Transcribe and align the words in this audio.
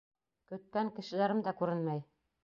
Көткән 0.51 0.89
кешеләрем 0.95 1.43
дә 1.49 1.53
күренмәй. 1.59 2.01